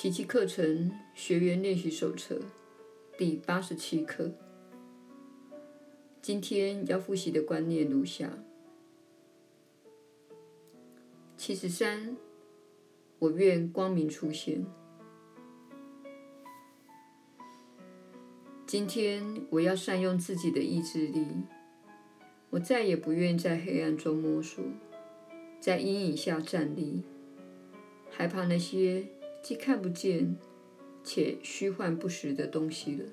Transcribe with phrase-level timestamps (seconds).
[0.00, 2.40] 奇迹课程学员练习手册
[3.16, 4.30] 第八十七课。
[6.22, 8.30] 今天要复习的观念如下：
[11.36, 12.16] 七十三，
[13.18, 14.64] 我愿光明出现。
[18.68, 21.26] 今天我要善用自己的意志力，
[22.50, 24.62] 我再也不愿在黑暗中摸索，
[25.58, 27.02] 在阴影下站立，
[28.08, 29.04] 害怕那些。
[29.48, 30.36] 既看不见
[31.02, 33.06] 且虚幻不实的东西了。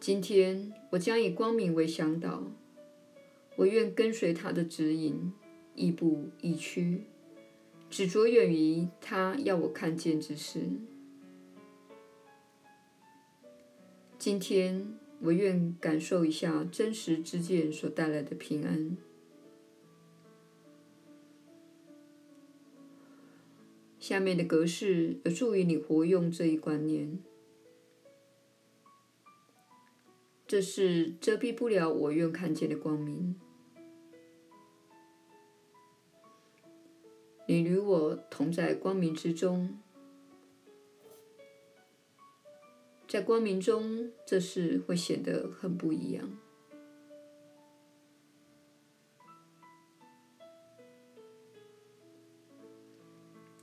[0.00, 2.42] 今天我将以光明为向导，
[3.54, 5.32] 我愿跟随他的指引，
[5.76, 7.04] 亦步亦趋，
[7.88, 10.58] 只着眼于他要我看见之事。
[14.18, 14.98] 今天。
[15.22, 18.96] 我愿感受一下真实之见所带来的平安。
[24.00, 27.20] 下面的格式有助于你活用这一观念。
[30.44, 33.36] 这是遮蔽不了我愿看见的光明。
[37.46, 39.78] 你与我同在光明之中。
[43.12, 46.30] 在光明中，这事会显得很不一样。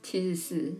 [0.04, 0.74] 七十四，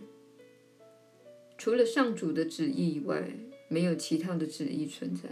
[1.57, 3.33] 除了上主的旨意以外，
[3.67, 5.27] 没有其他的旨意存在。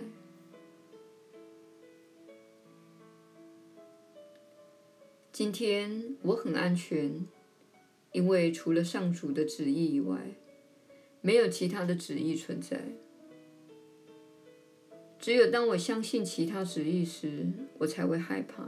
[5.31, 7.25] 今天我很安全，
[8.11, 10.35] 因为除了上主的旨意以外，
[11.21, 12.83] 没有其他的旨意存在。
[15.19, 17.45] 只有当我相信其他旨意时，
[17.77, 18.63] 我才会害怕；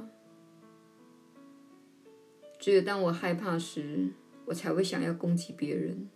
[2.60, 4.10] 只有当我害怕时，
[4.46, 6.10] 我才会想要攻击别人。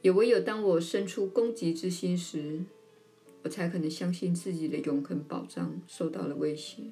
[0.00, 2.64] 也唯有当我生出攻击之心时，
[3.42, 6.84] 我才可能相信自己的永恒保障受到了威胁。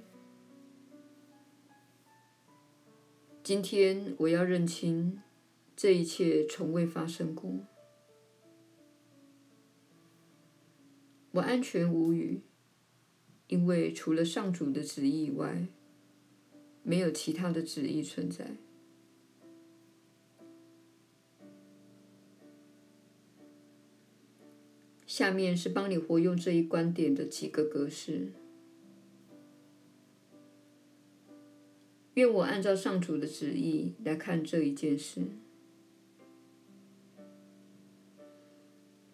[3.44, 5.22] 今天我要认清，
[5.76, 7.48] 这一切从未发生过。
[11.36, 12.40] 我安全无虞，
[13.48, 15.66] 因为除了上主的旨意以外，
[16.82, 18.56] 没有其他的旨意存在。
[25.06, 28.32] 下面是帮你活用这一观点的几个格式。
[32.14, 35.20] 愿我按照上主的旨意来看这一件事。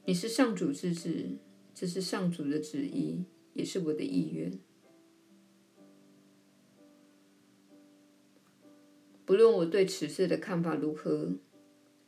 [0.04, 1.38] 你是上主之子。
[1.82, 4.56] 这是上主的旨意，也是我的意愿。
[9.24, 11.32] 不论我对此事的看法如何，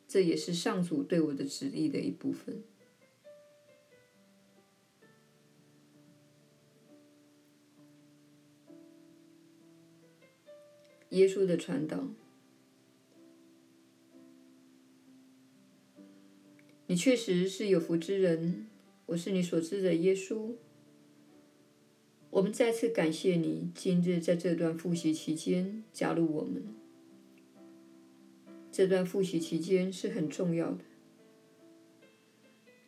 [0.07, 2.63] 这也是上主对我的旨意的一部分。
[11.09, 12.07] 耶稣的传导，
[16.87, 18.69] 你确实是有福之人。
[19.07, 20.53] 我是你所知的耶稣。
[22.31, 26.65] 我们再次感谢你今日在这段复习期间加入我们。
[28.73, 30.79] 这段复习期间是很重要的。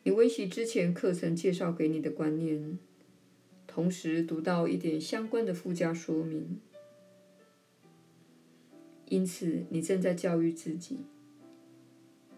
[0.03, 2.77] 你温习之前课程介绍给你的观念，
[3.67, 6.59] 同时读到一点相关的附加说明，
[9.07, 10.97] 因此你正在教育自己，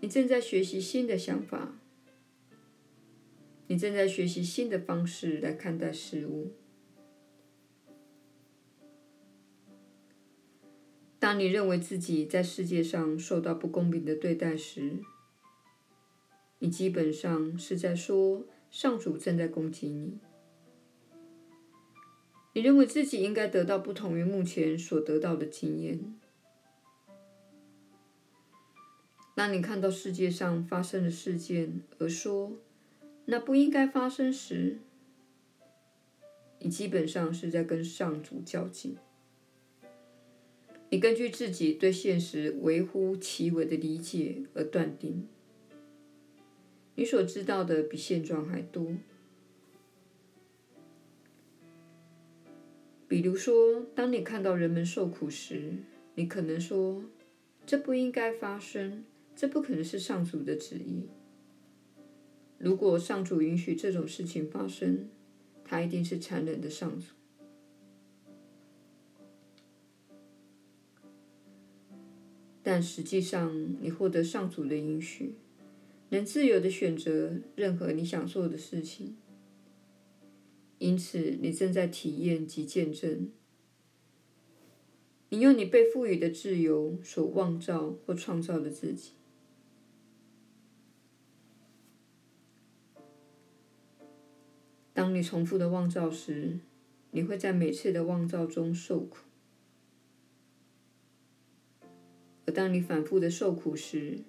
[0.01, 1.78] 你正在学习新的想法。
[3.71, 6.51] 你正在学习新的方式来看待事物。
[11.19, 15.03] 当你认为自己在世界上受到不公平的对待时，
[16.57, 20.17] 你基本上是在说上主正在攻击你。
[22.53, 26.15] 你认为自己应该得到不同于目前所得到的经验。
[29.35, 32.53] 当你看到世界上发生的事件而说，
[33.31, 34.79] 那不应该发生时，
[36.57, 38.97] 你基本上是在跟上主较劲。
[40.89, 45.27] 你根据自己对现实微乎其微的理解而断定，
[46.95, 48.95] 你所知道的比现状还多。
[53.07, 55.73] 比如说，当你看到人们受苦时，
[56.15, 57.03] 你可能说
[57.67, 59.05] ：“这不应该发生，
[59.35, 61.03] 这不可能是上主的旨意。”
[62.59, 65.09] 如果上主允许这种事情发生
[65.63, 67.07] 他一定是残忍的上主。
[72.61, 75.35] 但实际上你获得上主的允许
[76.09, 79.15] 能自由的选择任何你想做的事情。
[80.77, 83.31] 因此你正在体验及见证。
[85.31, 89.18] 你用你被赋予的自由所望造或创造的自己。
[95.09, 96.59] 当你重复的妄造时，
[97.09, 99.17] 你会在每次的妄造中受苦；
[102.45, 104.19] 而当你反复的受苦时，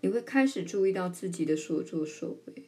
[0.00, 2.64] 你会开始注意到自己的所作所为。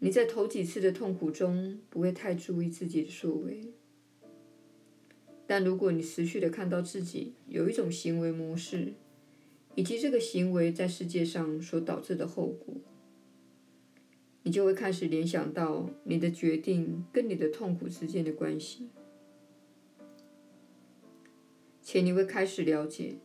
[0.00, 3.72] 你在头几次的痛苦中不会太注意自己的所为，
[5.46, 8.92] 但如果你持续的看到自己有一种行为模式，
[9.74, 12.74] 以及这个行为在世界上所导致的后果，
[14.42, 18.88] 你就会开始联想到你的决定跟你的痛苦之间的关系，
[21.82, 23.16] 且你会开始了解，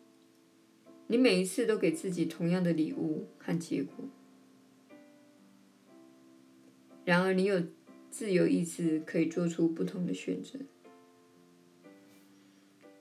[1.07, 4.05] 你每一次都给自己同样的礼物和结果。
[7.05, 7.63] 然而，你有
[8.09, 10.59] 自由意志可以做出不同的选择。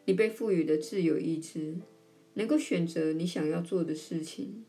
[0.05, 1.79] 你被赋予的自由意志，
[2.35, 4.67] 能够选择你想要做的事情，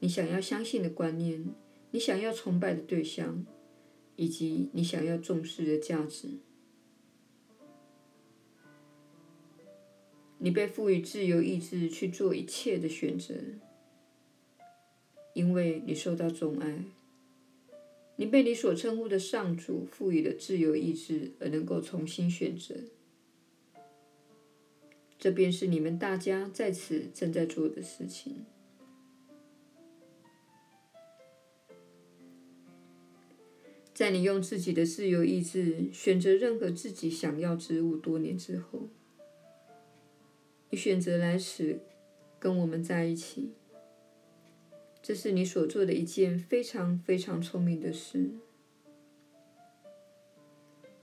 [0.00, 1.46] 你想要相信的观念。
[1.90, 3.44] 你想要崇拜的对象，
[4.16, 6.28] 以及你想要重视的价值。
[10.38, 13.34] 你被赋予自由意志去做一切的选择，
[15.34, 16.84] 因为你受到钟爱。
[18.16, 22.74] 你被你所称呼的上主赋予了自由意志，而能够重新选择。
[25.18, 28.44] 这便是你们大家在此正在做的事情。
[33.98, 38.88] 在你用自己的自由意志选择任何自己想要之物多年之后，
[40.70, 41.80] 你选择来此
[42.38, 43.50] 跟我们在一起。
[45.02, 48.30] 这是你所做的一件非常非常聪明的事。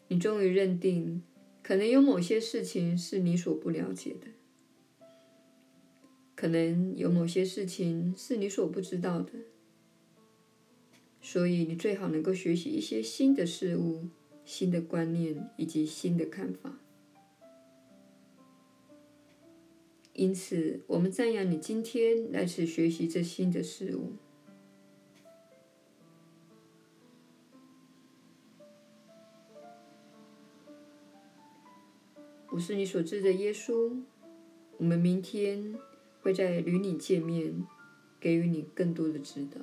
[0.07, 1.21] 你终于认定，
[1.61, 4.27] 可能有某些事情是你所不了解的，
[6.33, 9.33] 可能有某些事情是你所不知道的。
[11.27, 14.09] 所以，你最好能够学习一些新的事物、
[14.45, 16.77] 新的观念以及新的看法。
[20.13, 24.13] 因此，我们赞扬你今天来此学习这新的事物。
[32.51, 33.99] 我是你所知的耶稣。
[34.77, 35.75] 我们明天
[36.21, 37.65] 会在与你见面，
[38.19, 39.59] 给予你更多的指导。